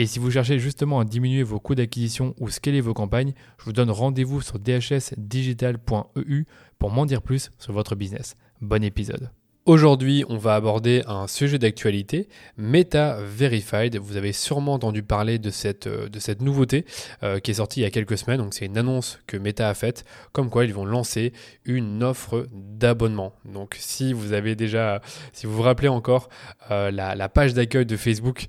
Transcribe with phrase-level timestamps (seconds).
[0.00, 3.64] Et si vous cherchez justement à diminuer vos coûts d'acquisition ou scaler vos campagnes, je
[3.64, 6.44] vous donne rendez-vous sur dhsdigital.eu
[6.78, 8.36] pour m'en dire plus sur votre business.
[8.60, 9.32] Bon épisode.
[9.68, 13.98] Aujourd'hui, on va aborder un sujet d'actualité, Meta Verified.
[13.98, 16.86] Vous avez sûrement entendu parler de cette, euh, de cette nouveauté
[17.22, 18.38] euh, qui est sortie il y a quelques semaines.
[18.38, 21.34] Donc, c'est une annonce que Meta a faite, comme quoi ils vont lancer
[21.66, 23.34] une offre d'abonnement.
[23.44, 25.02] Donc, si vous avez déjà,
[25.34, 26.30] si vous vous rappelez encore
[26.70, 28.46] euh, la, page d'accueil de Facebook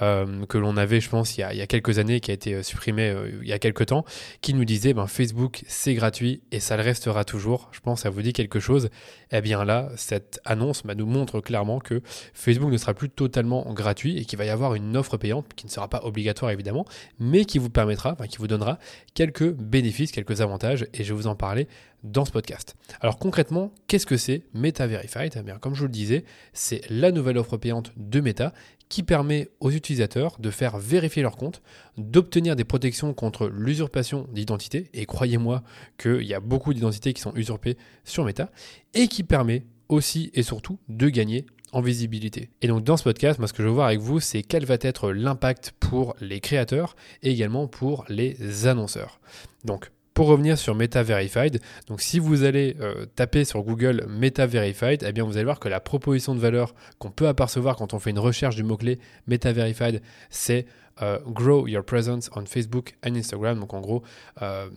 [0.00, 3.46] que l'on avait, je pense, il y, a, quelques années, qui a été supprimée il
[3.46, 4.04] y a quelques temps,
[4.40, 7.68] qui nous disait ben, Facebook, c'est gratuit et ça le restera toujours.
[7.72, 8.88] Je pense, ça vous dit quelque chose.
[9.30, 12.00] Eh bien là, cette annonce bah, nous montre clairement que
[12.34, 15.66] Facebook ne sera plus totalement gratuit et qu'il va y avoir une offre payante qui
[15.66, 16.84] ne sera pas obligatoire évidemment,
[17.18, 18.78] mais qui vous permettra, qui vous donnera
[19.14, 21.68] quelques bénéfices, quelques avantages et je vais vous en parler
[22.02, 22.76] dans ce podcast.
[23.00, 27.12] Alors concrètement, qu'est-ce que c'est Meta Verified eh Comme je vous le disais, c'est la
[27.12, 28.52] nouvelle offre payante de Meta
[28.92, 31.62] qui permet aux utilisateurs de faire vérifier leur compte,
[31.96, 35.62] d'obtenir des protections contre l'usurpation d'identité, et croyez-moi
[35.96, 38.50] qu'il y a beaucoup d'identités qui sont usurpées sur Meta,
[38.92, 42.50] et qui permet aussi et surtout de gagner en visibilité.
[42.60, 44.64] Et donc dans ce podcast, moi ce que je veux voir avec vous, c'est quel
[44.64, 49.20] va être l'impact pour les créateurs et également pour les annonceurs.
[49.64, 51.60] Donc pour revenir sur Meta Verified,
[51.96, 55.68] si vous allez euh, taper sur Google Meta Verified, eh bien vous allez voir que
[55.68, 59.52] la proposition de valeur qu'on peut apercevoir quand on fait une recherche du mot-clé Meta
[59.52, 60.66] Verified, c'est
[61.00, 63.58] euh, grow your presence on Facebook and Instagram.
[63.58, 64.02] Donc en gros,
[64.42, 64.68] euh,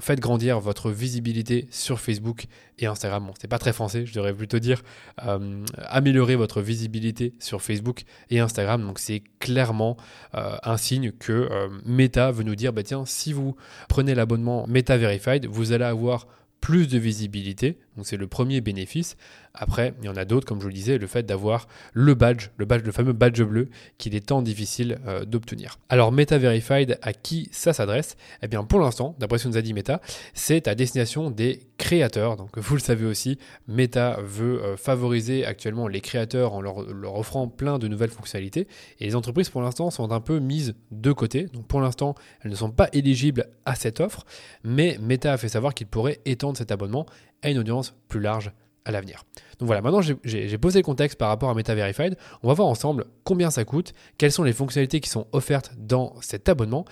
[0.00, 2.46] faites grandir votre visibilité sur Facebook
[2.78, 3.26] et Instagram.
[3.26, 4.82] Bon, c'est pas très français, je devrais plutôt dire
[5.26, 8.82] euh, améliorer votre visibilité sur Facebook et Instagram.
[8.86, 9.96] Donc c'est clairement
[10.32, 11.48] un signe que
[11.84, 13.56] Meta veut nous dire, bah tiens, si vous
[13.88, 16.26] prenez l'abonnement Meta Verified, vous allez avoir
[16.60, 17.78] plus de visibilité.
[17.96, 19.16] Donc c'est le premier bénéfice.
[19.54, 22.14] Après, il y en a d'autres, comme je vous le disais, le fait d'avoir le
[22.14, 23.68] badge, le fameux badge bleu,
[23.98, 25.78] qu'il est tant difficile euh, d'obtenir.
[25.88, 28.16] Alors Meta Verified, à qui ça s'adresse?
[28.42, 30.00] Eh bien pour l'instant, d'après ce que nous a dit Meta,
[30.34, 32.36] c'est à destination des créateurs.
[32.36, 37.16] Donc vous le savez aussi, Meta veut euh, favoriser actuellement les créateurs en leur, leur,
[37.16, 38.68] offrant plein de nouvelles fonctionnalités.
[39.00, 41.44] Et les entreprises pour l'instant sont un peu mises de côté.
[41.52, 44.24] Donc pour l'instant, elles ne sont pas éligibles à cette offre.
[44.62, 47.06] Mais Meta a fait savoir qu'il pourrait étendre cet abonnement
[47.42, 48.52] à une audience plus large
[48.86, 49.24] l'avenir.
[49.58, 52.16] Donc voilà, maintenant j'ai posé le contexte par rapport à Meta Verified.
[52.42, 56.14] On va voir ensemble combien ça coûte, quelles sont les fonctionnalités qui sont offertes dans
[56.22, 56.86] cet abonnement,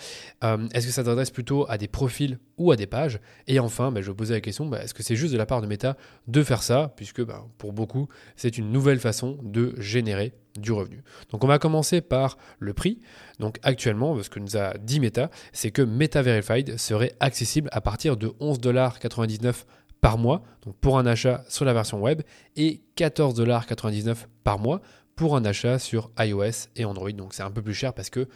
[0.45, 3.91] euh, est-ce que ça s'adresse plutôt à des profils ou à des pages, et enfin
[3.91, 5.67] bah, je vais poser la question, bah, est-ce que c'est juste de la part de
[5.67, 10.73] Meta de faire ça, puisque bah, pour beaucoup c'est une nouvelle façon de générer du
[10.73, 11.03] revenu.
[11.31, 12.99] Donc on va commencer par le prix.
[13.39, 17.81] Donc actuellement, ce que nous a dit Meta, c'est que Meta Verified serait accessible à
[17.81, 19.65] partir de 11,99$
[20.01, 22.23] par mois, donc pour un achat sur la version web,
[22.57, 24.81] et 14,99$ par mois
[25.17, 27.11] pour un achat sur iOS et Android.
[27.11, 28.29] Donc c'est un peu plus cher parce que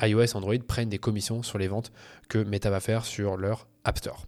[0.00, 1.92] iOS et Android prennent des commissions sur les ventes
[2.28, 4.26] que Meta va faire sur leur App Store.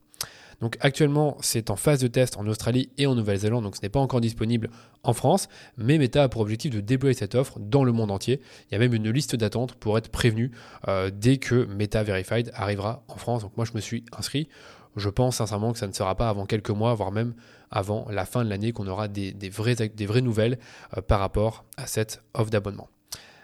[0.63, 3.89] Donc actuellement, c'est en phase de test en Australie et en Nouvelle-Zélande, donc ce n'est
[3.89, 4.71] pas encore disponible
[5.03, 8.41] en France, mais Meta a pour objectif de déployer cette offre dans le monde entier.
[8.71, 10.53] Il y a même une liste d'attente pour être prévenu
[10.87, 13.43] euh, dès que Meta Verified arrivera en France.
[13.43, 14.49] Donc moi, je me suis inscrit.
[14.97, 17.35] Je pense sincèrement que ça ne sera pas avant quelques mois, voire même
[17.71, 20.59] avant la fin de l'année, qu'on aura des, vraies, nouvelles
[20.97, 22.89] euh, par rapport à cette offre d'abonnement.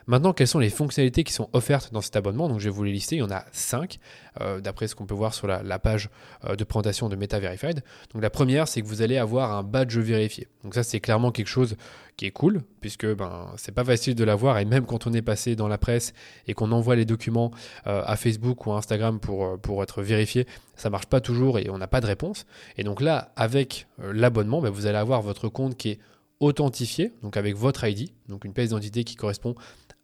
[0.08, 2.48] Maintenant, quelles sont les fonctionnalités qui sont offertes dans cet abonnement?
[2.48, 3.16] Donc, je vais vous les lister.
[3.16, 3.98] Il y en a 5,
[4.40, 6.08] euh, d'après ce qu'on peut voir sur la, page
[6.46, 7.82] euh, de présentation de Meta Verified.
[8.14, 10.48] Donc, la première, c'est que vous allez avoir un badge vérifié.
[10.64, 11.76] Donc, ça, c'est clairement quelque chose
[12.16, 14.56] qui est cool, puisque ben, c'est pas facile de l'avoir.
[14.56, 16.14] Et même quand on est passé dans la presse
[16.46, 17.50] et qu'on envoie les documents
[17.86, 21.68] euh, à Facebook ou à Instagram pour, pour être vérifié, ça marche pas toujours et
[21.68, 22.46] on n'a pas de réponse.
[22.78, 25.98] Et donc là, avec l'abonnement, ben, vous allez avoir votre compte qui est
[26.40, 29.54] authentifié, donc avec votre ID, donc une pièce d'identité qui correspond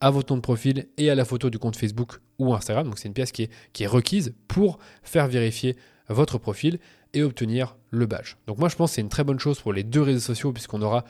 [0.05, 2.87] à votre nom de profil et à la photo du compte Facebook ou Instagram.
[2.87, 5.77] Donc c'est une pièce qui est, qui est requise pour faire vérifier
[6.11, 6.79] votre profil
[7.15, 8.35] et obtenir le badge.
[8.47, 10.53] Donc moi je pense que c'est une très bonne chose pour les deux réseaux sociaux
[10.53, 11.06] puisqu'on aura,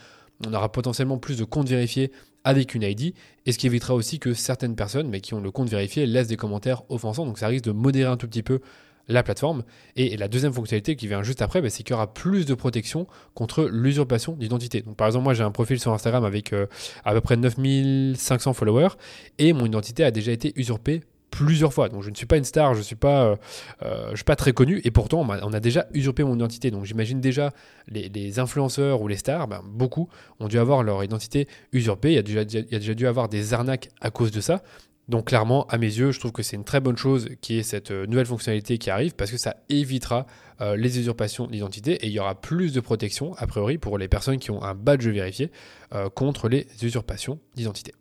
[0.46, 2.12] on aura potentiellement plus de comptes vérifiés
[2.44, 3.14] avec une ID
[3.46, 6.28] et ce qui évitera aussi que certaines personnes mais qui ont le compte vérifié laissent
[6.28, 7.26] des commentaires offensants.
[7.26, 8.60] Donc ça risque de modérer un tout petit peu
[9.08, 9.64] la plateforme.
[9.96, 12.54] Et, la deuxième fonctionnalité qui vient juste après, bah, c'est qu'il y aura plus de
[12.54, 14.84] protection contre l'usurpation d'identité.
[14.96, 16.66] Par exemple, moi j'ai un profil sur Instagram avec euh,
[17.04, 18.96] à peu près 9500 followers
[19.38, 21.02] et mon identité a déjà été usurpée
[21.34, 21.88] plusieurs fois.
[21.88, 23.36] Donc je ne suis pas une star, je ne suis, pas, euh,
[23.82, 26.70] euh, suis pas très connu, et pourtant on a, déjà usurpé mon identité.
[26.70, 27.52] Donc j'imagine déjà
[27.88, 30.08] les, influenceurs ou les stars, ben, beaucoup
[30.38, 32.44] ont dû avoir leur identité usurpée, il il y a
[32.78, 34.62] déjà dû avoir des arnaques à cause de ça.
[35.08, 37.62] Donc clairement, à mes yeux, je trouve que c'est une très bonne chose qui est
[37.62, 40.26] cette euh, nouvelle fonctionnalité qui arrive parce que ça évitera
[40.60, 44.08] euh, les usurpations d'identité et il y aura plus de protection, a priori, pour les
[44.08, 45.50] personnes qui ont un badge vérifié
[45.94, 47.92] euh, contre les usurpations d'identité.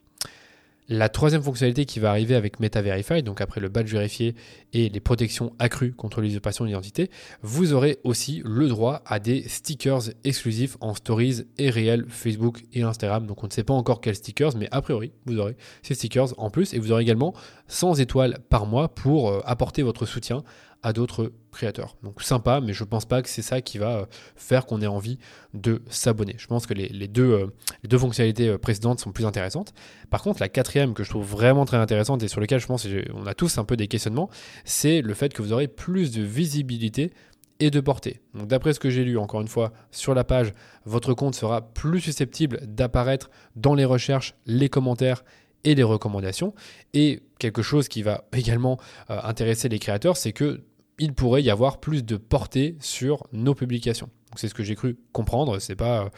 [0.89, 4.35] La troisième fonctionnalité qui va arriver avec Meta Verify, donc après le badge vérifié
[4.73, 7.09] et les protections accrues contre l'usurpation d'identité,
[7.41, 12.81] vous aurez aussi le droit à des stickers exclusifs en stories et réels Facebook et
[12.81, 13.27] Instagram.
[13.27, 16.37] Donc on ne sait pas encore quels stickers, mais a priori vous aurez ces stickers
[16.37, 17.33] en plus et vous aurez également
[17.67, 20.43] 100 étoiles par mois pour euh, apporter votre soutien
[20.83, 21.95] à d'autres créateurs.
[22.03, 24.87] Donc sympa, mais je pense pas que c'est ça qui va euh, faire qu'on ait
[24.87, 25.17] envie
[25.53, 26.35] de s'abonner.
[26.37, 27.47] Je pense que les, deux, euh,
[27.85, 29.73] deux fonctionnalités euh, précédentes sont plus intéressantes.
[30.09, 32.85] Par contre, la quatrième que je trouve vraiment très intéressante et sur laquelle je pense
[33.13, 34.29] on a tous un peu des questionnements,
[34.65, 37.13] c'est le fait que vous aurez plus de visibilité
[37.59, 38.19] et de portée.
[38.33, 40.53] Donc d'après ce que j'ai lu encore une fois sur la page,
[40.85, 45.23] votre compte sera plus susceptible d'apparaître dans les recherches, les commentaires
[45.63, 46.53] et les recommandations.
[46.93, 50.61] Et quelque chose qui va également intéresser les créateurs, c'est que
[50.99, 54.09] il pourrait y avoir plus de portée sur nos publications.
[54.35, 55.59] C'est ce que j'ai cru comprendre.
[55.59, 56.09] C'est pas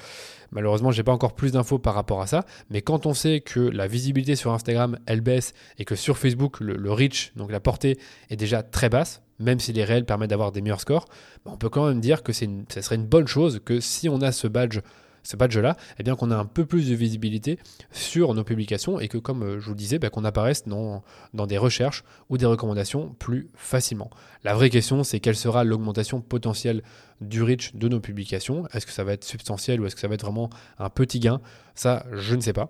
[0.52, 2.46] malheureusement, j'ai pas encore plus d'infos par rapport à ça.
[2.70, 6.60] Mais quand on sait que la visibilité sur Instagram elle baisse et que sur Facebook
[6.60, 7.98] le, reach, donc la portée,
[8.30, 11.06] est déjà très basse, même si les réels permettent d'avoir des meilleurs scores,
[11.46, 14.08] bah, on peut quand même dire que c'est ça serait une bonne chose que si
[14.08, 14.80] on a ce badge
[15.26, 17.60] ce badge-là, eh bien qu'on a un peu plus de visibilité
[17.92, 21.04] sur nos publications et que, comme euh, je vous le disais, bah, qu'on apparaisse dans,
[21.34, 24.10] dans des recherches ou des recommandations plus facilement.
[24.44, 26.84] La vraie question, c'est quelle sera l'augmentation potentielle
[27.22, 28.68] du reach de nos publications?
[28.74, 31.20] Est-ce que ça va être substantiel ou est-ce que ça va être vraiment un petit
[31.20, 31.42] gain?
[31.74, 32.70] Ça, je ne sais pas.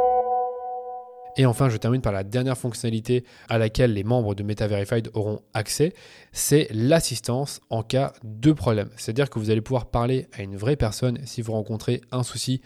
[1.37, 5.41] Et enfin, je termine par la dernière fonctionnalité à laquelle les membres de MetaVerified auront
[5.53, 5.93] accès,
[6.31, 8.89] c'est l'assistance en cas de problème.
[8.97, 12.61] C'est-à-dire que vous allez pouvoir parler à une vraie personne si vous rencontrez un souci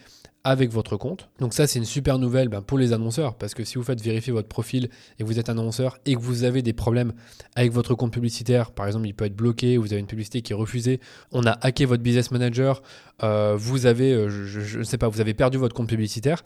[0.46, 1.28] avec votre compte.
[1.40, 4.00] Donc ça, c'est une super nouvelle ben, pour les annonceurs, parce que si vous faites
[4.00, 7.14] vérifier votre profil et vous êtes annonceur et que vous avez des problèmes
[7.56, 10.52] avec votre compte publicitaire, par exemple, il peut être bloqué, vous avez une publicité qui
[10.52, 11.00] est refusée,
[11.32, 12.80] on a hacké votre business manager,
[13.24, 16.44] euh, vous avez, euh, je ne sais pas, vous avez perdu votre compte publicitaire.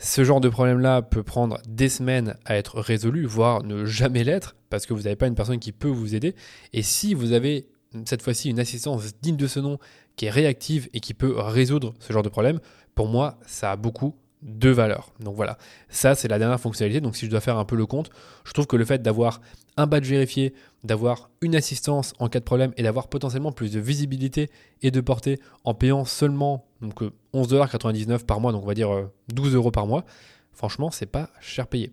[0.00, 4.54] Ce genre de problème-là peut prendre des semaines à être résolu, voire ne jamais l'être,
[4.70, 6.36] parce que vous n'avez pas une personne qui peut vous aider.
[6.72, 7.68] Et si vous avez
[8.04, 9.78] cette fois-ci une assistance digne de ce nom
[10.14, 12.60] qui est réactive et qui peut résoudre ce genre de problème,
[12.94, 15.12] pour moi, ça a beaucoup de valeur.
[15.20, 17.00] Donc voilà, ça c'est la dernière fonctionnalité.
[17.00, 18.10] Donc si je dois faire un peu le compte,
[18.44, 19.40] je trouve que le fait d'avoir
[19.76, 20.54] un badge vérifié,
[20.84, 24.50] d'avoir une assistance en cas de problème et d'avoir potentiellement plus de visibilité
[24.82, 27.02] et de portée en payant seulement donc
[27.34, 28.90] 11,99$ euh, par mois, donc on va dire
[29.32, 30.04] 12 euh, euros par mois,
[30.52, 31.92] franchement c'est pas cher payé.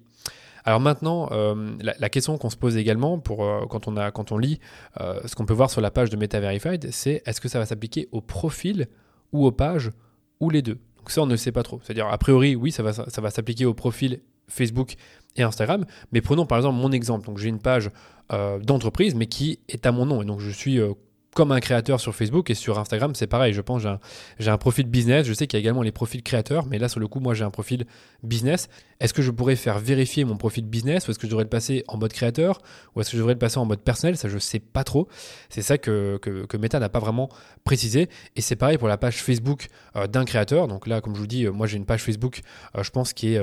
[0.68, 3.88] Alors maintenant, euh, la, question qu'on se pose également quand
[4.32, 4.60] on lit
[4.98, 7.68] ce qu'on peut voir sur la page de Meta Verified, c'est est-ce que ça va
[7.68, 8.88] s'appliquer au profil
[9.32, 9.92] ou aux pages
[10.40, 10.80] ou les deux?
[11.06, 11.80] Donc ça, on ne sait pas trop.
[11.84, 14.96] C'est-à-dire, a priori, oui, ça va, ça va s'appliquer au profil Facebook
[15.36, 15.86] et Instagram.
[16.12, 17.28] Mais prenons par exemple mon exemple.
[17.28, 17.92] Donc j'ai une page
[18.34, 20.24] euh, d'entreprise, mais qui est à mon nom.
[20.24, 20.94] Et donc je suis euh,
[21.36, 23.54] comme un créateur sur Facebook et sur Instagram, c'est pareil.
[23.54, 23.94] Je pense j'ai
[24.40, 25.28] j'ai un profil business.
[25.28, 27.34] Je sais qu'il y a également les profils créateurs, mais là sur le coup, moi
[27.34, 27.86] j'ai un profil
[28.24, 28.70] business.
[29.02, 31.50] Est-ce que je pourrais faire vérifier mon profil business ou est-ce que je devrais le
[31.50, 32.62] passer en mode créateur
[32.96, 34.16] ou est-ce que je devrais le passer en mode personnel?
[34.16, 35.10] Ça, je sais pas trop.
[35.50, 37.28] C'est ça que, que, Meta n'a pas vraiment
[37.66, 38.08] précisé.
[38.38, 40.70] Et c'est pareil pour la page Facebook euh, d'un créateur.
[40.70, 42.40] Donc là, comme je vous dis, euh, moi j'ai une page Facebook,
[42.78, 43.42] euh, je pense, qui est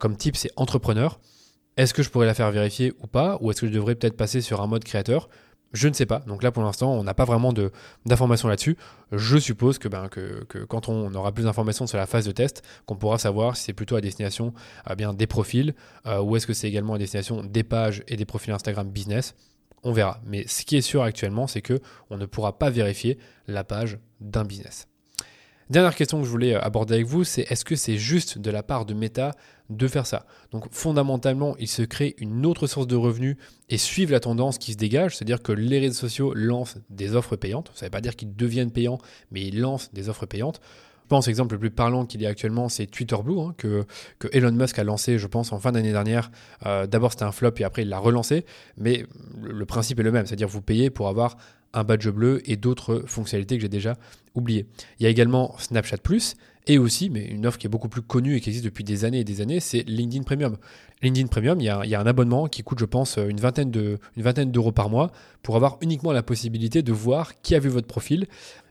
[0.00, 1.20] comme type, c'est entrepreneur.
[1.76, 3.38] Est-ce que je pourrais la faire vérifier ou pas?
[3.40, 5.28] Ou est-ce que je devrais peut-être passer sur un mode créateur?
[5.72, 6.20] Je ne sais pas.
[6.20, 7.52] Donc là, pour l'instant, on n'a pas vraiment
[8.04, 8.76] d'informations là-dessus.
[9.12, 12.62] Je suppose que, ben, que, quand on aura plus d'informations sur la phase de test,
[12.86, 14.54] qu'on pourra savoir si c'est plutôt à destination
[14.90, 15.74] eh bien, des profils
[16.06, 19.34] euh, ou est-ce que c'est également à destination des pages et des profils Instagram business.
[19.82, 20.20] On verra.
[20.24, 21.80] Mais ce qui est sûr actuellement, c'est que
[22.10, 24.88] on ne pourra pas vérifier la page d'un business.
[25.68, 28.50] Dernière question que je voulais euh, aborder avec vous, c'est est-ce que c'est juste de
[28.52, 29.32] la part de Meta
[29.68, 30.24] de faire ça?
[30.52, 33.36] Donc fondamentalement, ils se créent une autre source de revenus
[33.68, 37.34] et suivent la tendance qui se dégage, c'est-à-dire que les réseaux sociaux lancent des offres
[37.34, 37.72] payantes.
[37.74, 38.98] Ça ne veut pas dire qu'ils deviennent payants,
[39.32, 40.60] mais ils lancent des offres payantes.
[41.02, 43.86] Je pense, exemple le plus parlant qu'il y a actuellement, c'est Twitter Blue, hein, que,
[44.32, 46.32] Elon Musk a lancé, je pense, en fin d'année dernière.
[46.64, 48.44] Euh, d'abord, c'était un flop et après, il l'a relancé.
[48.76, 49.06] Mais
[49.40, 51.36] le principe est le même, c'est-à-dire vous payez pour avoir
[51.76, 53.96] un badge bleu et d'autres fonctionnalités que j'ai déjà
[54.34, 54.66] oubliées.
[54.98, 56.34] Il y a également Snapchat Plus
[56.66, 59.04] et aussi, mais une offre qui est beaucoup plus connue et qui existe depuis des
[59.04, 60.56] années et des années, c'est LinkedIn Premium.
[61.02, 64.22] LinkedIn Premium, il y, a, un abonnement qui coûte, je pense, une vingtaine, de, une
[64.22, 67.86] vingtaine d'euros par mois pour avoir uniquement la possibilité de voir qui a vu votre
[67.86, 68.26] profil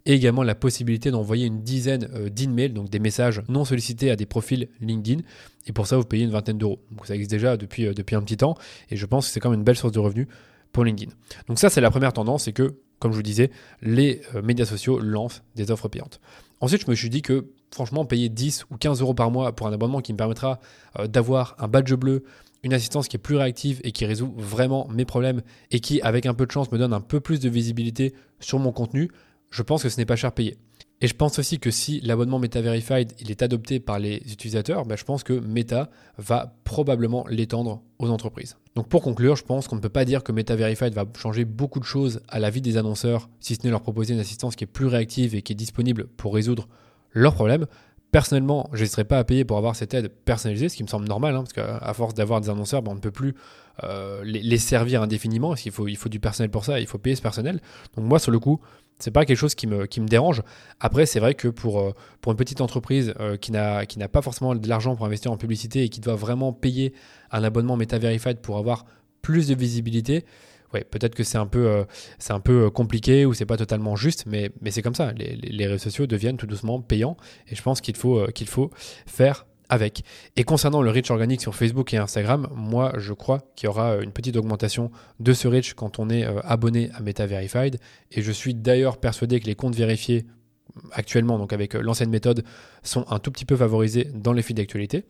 [0.05, 4.15] et également la possibilité d'envoyer une dizaine euh, d'emails, donc des messages non sollicités à
[4.15, 5.21] des profils LinkedIn.
[5.67, 6.79] Et pour ça, vous payez une vingtaine d'euros.
[6.91, 8.55] Donc ça existe déjà depuis, euh, depuis un petit temps
[8.89, 10.27] et je pense que c'est quand même une belle source de revenus
[10.71, 11.11] pour LinkedIn.
[11.47, 14.65] Donc ça, c'est la première tendance, c'est que comme je vous disais, les euh, médias
[14.65, 16.19] sociaux lancent des offres payantes.
[16.61, 19.67] Ensuite, je me suis dit que franchement, payer 10 ou 15 euros par mois pour
[19.67, 20.59] un abonnement qui me permettra
[20.99, 22.23] euh, d'avoir un badge bleu,
[22.63, 26.25] une assistance qui est plus réactive et qui résout vraiment mes problèmes et qui, avec
[26.25, 29.11] un peu de chance, me donne un peu plus de visibilité sur mon contenu,
[29.51, 30.57] je pense que ce n'est pas cher payé.
[31.05, 34.97] Et je pense aussi que si l'abonnement Meta Verified est adopté par les utilisateurs, ben
[34.97, 38.57] je pense que Meta va probablement l'étendre aux entreprises.
[38.73, 41.45] Donc pour conclure, je pense qu'on ne peut pas dire que Meta Verified va changer
[41.45, 44.55] beaucoup de choses à la vie des annonceurs, si ce n'est leur proposer une assistance
[44.55, 46.67] qui est plus réactive et qui est disponible pour résoudre
[47.11, 47.67] leurs problèmes.
[48.11, 51.07] Personnellement, je n'hésiterai pas à payer pour avoir cette aide personnalisée, ce qui me semble
[51.07, 53.35] normal, hein, parce qu'à force d'avoir des annonceurs, ben, on ne peut plus
[53.83, 57.61] euh, les, servir indéfiniment, il faut du personnel pour ça, il faut payer ce personnel.
[57.95, 58.59] Donc moi, sur le coup,
[58.99, 60.41] c'est pas quelque chose qui me, qui me dérange.
[60.79, 64.55] Après, c'est vrai que pour, euh, pour une petite entreprise euh, qui n'a pas forcément
[64.55, 66.93] de l'argent pour investir en publicité et qui doit vraiment payer
[67.31, 68.85] un abonnement Meta Verified pour avoir
[69.21, 70.23] plus de visibilité,
[70.73, 71.83] ouais, peut-être que c'est un peu, euh,
[72.29, 75.11] un peu compliqué ou c'est pas totalement juste, mais, mais c'est comme ça.
[75.13, 77.17] Les, les, réseaux sociaux deviennent tout doucement payants
[77.49, 78.71] et je pense qu'il faut, qu'il faut
[79.05, 80.03] faire avec.
[80.35, 83.91] Et concernant le reach organique sur Facebook et Instagram, moi je crois qu'il y aura
[83.91, 87.79] euh, une petite augmentation de ce reach quand on est euh, abonné à Meta Verified.
[88.11, 90.25] Et je suis d'ailleurs persuadé que les comptes vérifiés
[90.91, 92.43] actuellement, donc avec euh, l'ancienne méthode,
[92.83, 95.05] sont un tout petit peu favorisés dans les feeds d'actualité.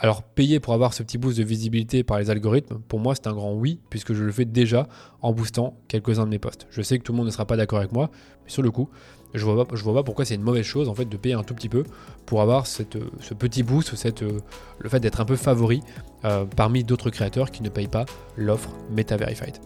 [0.00, 3.26] Alors payer pour avoir ce petit boost de visibilité par les algorithmes, pour moi c'est
[3.26, 4.86] un grand oui, puisque je le fais déjà
[5.22, 6.68] en boostant quelques-uns de mes posts.
[6.70, 8.08] Je sais que tout le monde ne sera pas d'accord avec moi,
[8.44, 8.88] mais sur le coup,
[9.34, 11.42] je vois pas, vois pas pourquoi c'est une mauvaise chose en fait de payer un
[11.42, 11.82] tout petit peu
[12.26, 15.82] pour avoir cette, ce petit boost, cette, le fait d'être un peu favori
[16.24, 19.58] euh, parmi d'autres créateurs qui ne payent pas l'offre Meta Verified.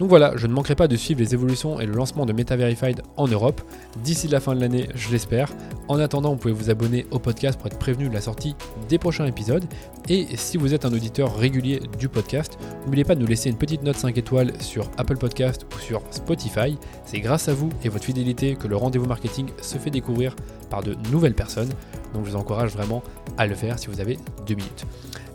[0.00, 2.56] Donc voilà, je ne manquerai pas de suivre les évolutions et le lancement de Meta
[2.56, 3.60] Verified en Europe
[4.02, 5.52] d'ici la fin de l'année, je l'espère.
[5.86, 8.56] En attendant, vous pouvez vous abonner au podcast pour être prévenu de la sortie
[8.88, 9.64] des prochains épisodes.
[10.08, 13.56] Et si vous êtes un auditeur régulier du podcast, n'oubliez pas de nous laisser une
[13.56, 16.76] petite note 5 étoiles sur Apple Podcast ou sur Spotify.
[17.06, 20.36] C'est grâce à vous et votre fidélité que le rendez-vous marketing se fait découvrir
[20.68, 21.70] par de nouvelles personnes.
[22.12, 23.02] Donc je vous encourage vraiment
[23.38, 24.84] à le faire si vous avez deux minutes.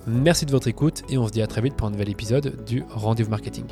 [0.07, 2.63] Merci de votre écoute et on se dit à très vite pour un nouvel épisode
[2.65, 3.65] du rendez-vous marketing.